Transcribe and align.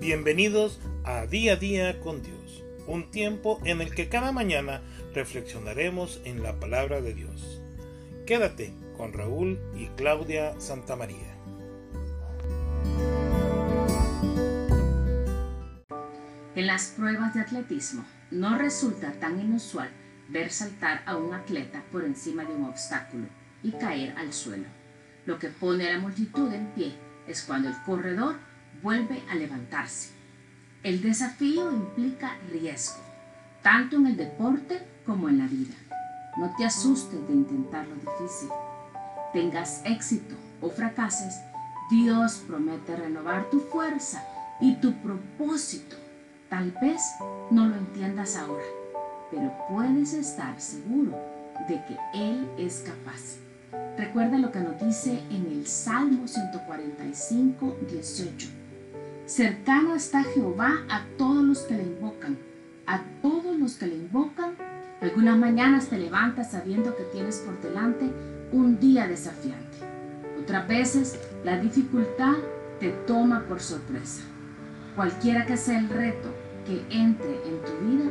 Bienvenidos 0.00 0.80
a 1.04 1.26
Día 1.26 1.52
a 1.52 1.56
Día 1.56 2.00
con 2.00 2.22
Dios, 2.22 2.64
un 2.86 3.10
tiempo 3.10 3.60
en 3.66 3.82
el 3.82 3.94
que 3.94 4.08
cada 4.08 4.32
mañana 4.32 4.80
reflexionaremos 5.12 6.22
en 6.24 6.42
la 6.42 6.58
palabra 6.58 7.02
de 7.02 7.12
Dios. 7.12 7.60
Quédate 8.26 8.72
con 8.96 9.12
Raúl 9.12 9.60
y 9.76 9.88
Claudia 9.98 10.58
Santamaría. 10.58 11.36
En 16.54 16.66
las 16.66 16.94
pruebas 16.96 17.34
de 17.34 17.40
atletismo 17.42 18.02
no 18.30 18.56
resulta 18.56 19.12
tan 19.20 19.38
inusual 19.38 19.90
ver 20.30 20.50
saltar 20.50 21.02
a 21.04 21.18
un 21.18 21.34
atleta 21.34 21.84
por 21.92 22.06
encima 22.06 22.46
de 22.46 22.54
un 22.54 22.64
obstáculo 22.64 23.26
y 23.62 23.72
caer 23.72 24.14
al 24.16 24.32
suelo. 24.32 24.64
Lo 25.26 25.38
que 25.38 25.50
pone 25.50 25.86
a 25.86 25.92
la 25.92 25.98
multitud 25.98 26.50
en 26.54 26.68
pie 26.68 26.94
es 27.26 27.42
cuando 27.42 27.68
el 27.68 27.74
corredor 27.84 28.36
vuelve 28.82 29.22
a 29.30 29.34
levantarse. 29.34 30.10
El 30.82 31.02
desafío 31.02 31.70
implica 31.72 32.36
riesgo, 32.50 33.00
tanto 33.62 33.96
en 33.96 34.06
el 34.06 34.16
deporte 34.16 34.80
como 35.04 35.28
en 35.28 35.38
la 35.38 35.46
vida. 35.46 35.74
No 36.38 36.54
te 36.56 36.64
asustes 36.64 37.26
de 37.28 37.34
intentar 37.34 37.86
lo 37.86 37.96
difícil. 37.96 38.48
Tengas 39.32 39.82
éxito 39.84 40.34
o 40.60 40.70
fracases, 40.70 41.40
Dios 41.90 42.44
promete 42.46 42.96
renovar 42.96 43.50
tu 43.50 43.60
fuerza 43.60 44.24
y 44.60 44.76
tu 44.76 44.94
propósito. 45.02 45.96
Tal 46.48 46.70
vez 46.80 47.02
no 47.50 47.66
lo 47.66 47.76
entiendas 47.76 48.36
ahora, 48.36 48.64
pero 49.30 49.52
puedes 49.68 50.14
estar 50.14 50.60
seguro 50.60 51.18
de 51.68 51.82
que 51.84 51.96
Él 52.14 52.48
es 52.58 52.84
capaz. 52.86 53.38
Recuerda 53.96 54.38
lo 54.38 54.50
que 54.50 54.60
nos 54.60 54.80
dice 54.80 55.22
en 55.30 55.46
el 55.46 55.66
Salmo 55.66 56.26
145, 56.26 57.76
18. 57.90 58.59
Cercano 59.30 59.94
está 59.94 60.24
Jehová 60.24 60.84
a 60.88 61.04
todos 61.16 61.44
los 61.44 61.60
que 61.60 61.76
le 61.76 61.84
invocan, 61.84 62.36
a 62.84 63.04
todos 63.22 63.56
los 63.56 63.74
que 63.74 63.86
le 63.86 63.94
invocan. 63.94 64.56
Algunas 65.00 65.38
mañanas 65.38 65.86
te 65.86 65.98
levantas 65.98 66.50
sabiendo 66.50 66.96
que 66.96 67.04
tienes 67.04 67.36
por 67.36 67.60
delante 67.62 68.10
un 68.50 68.80
día 68.80 69.06
desafiante. 69.06 69.78
Otras 70.42 70.66
veces 70.66 71.20
la 71.44 71.60
dificultad 71.60 72.34
te 72.80 72.88
toma 73.06 73.44
por 73.46 73.60
sorpresa. 73.60 74.22
Cualquiera 74.96 75.46
que 75.46 75.56
sea 75.56 75.78
el 75.78 75.88
reto 75.90 76.34
que 76.66 76.84
entre 76.90 77.34
en 77.46 77.62
tu 77.62 77.86
vida, 77.86 78.10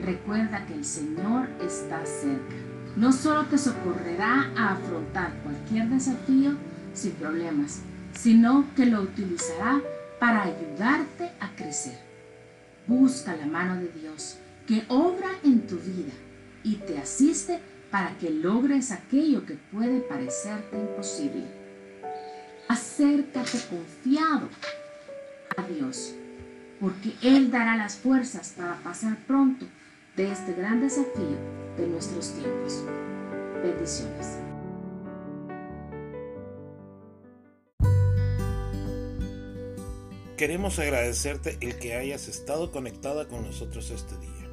recuerda 0.00 0.64
que 0.64 0.72
el 0.72 0.86
Señor 0.86 1.46
está 1.62 2.06
cerca. 2.06 2.56
No 2.96 3.12
solo 3.12 3.44
te 3.44 3.58
socorrerá 3.58 4.50
a 4.56 4.72
afrontar 4.72 5.34
cualquier 5.42 5.90
desafío 5.90 6.52
sin 6.94 7.12
problemas, 7.12 7.82
sino 8.14 8.64
que 8.74 8.86
lo 8.86 9.02
utilizará 9.02 9.82
para 10.18 10.42
ayudarte 10.44 11.30
a 11.40 11.54
crecer. 11.54 11.98
Busca 12.86 13.34
la 13.36 13.46
mano 13.46 13.76
de 13.76 13.88
Dios 13.88 14.38
que 14.66 14.84
obra 14.88 15.28
en 15.42 15.66
tu 15.66 15.76
vida 15.76 16.12
y 16.62 16.76
te 16.76 16.98
asiste 16.98 17.60
para 17.90 18.16
que 18.18 18.30
logres 18.30 18.90
aquello 18.90 19.44
que 19.46 19.54
puede 19.54 20.00
parecerte 20.00 20.76
imposible. 20.76 21.44
Acércate 22.68 23.58
confiado 23.70 24.48
a 25.56 25.62
Dios, 25.62 26.14
porque 26.80 27.14
Él 27.22 27.50
dará 27.50 27.76
las 27.76 27.96
fuerzas 27.96 28.54
para 28.56 28.76
pasar 28.76 29.16
pronto 29.26 29.66
de 30.16 30.32
este 30.32 30.54
gran 30.54 30.80
desafío 30.80 31.38
de 31.76 31.86
nuestros 31.86 32.32
tiempos. 32.34 32.82
Bendiciones. 33.62 34.53
Queremos 40.36 40.80
agradecerte 40.80 41.58
el 41.60 41.76
que 41.76 41.94
hayas 41.94 42.26
estado 42.26 42.72
conectada 42.72 43.28
con 43.28 43.44
nosotros 43.44 43.90
este 43.90 44.16
día, 44.18 44.48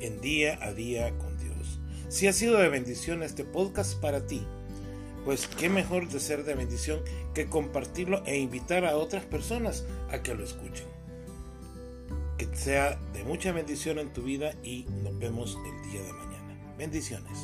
en 0.00 0.18
día 0.22 0.58
a 0.62 0.72
día 0.72 1.10
con 1.18 1.36
Dios. 1.36 1.78
Si 2.08 2.26
ha 2.26 2.32
sido 2.32 2.56
de 2.56 2.70
bendición 2.70 3.22
este 3.22 3.44
podcast 3.44 4.00
para 4.00 4.26
ti, 4.26 4.40
pues 5.26 5.46
qué 5.46 5.68
mejor 5.68 6.08
de 6.08 6.20
ser 6.20 6.44
de 6.44 6.54
bendición 6.54 7.02
que 7.34 7.50
compartirlo 7.50 8.24
e 8.24 8.38
invitar 8.38 8.86
a 8.86 8.96
otras 8.96 9.24
personas 9.24 9.84
a 10.10 10.22
que 10.22 10.34
lo 10.34 10.42
escuchen. 10.42 10.86
Que 12.38 12.48
sea 12.56 12.98
de 13.12 13.22
mucha 13.22 13.52
bendición 13.52 13.98
en 13.98 14.14
tu 14.14 14.22
vida 14.22 14.54
y 14.62 14.86
nos 15.02 15.18
vemos 15.18 15.58
el 15.66 15.90
día 15.90 16.02
de 16.02 16.12
mañana. 16.14 16.74
Bendiciones. 16.78 17.38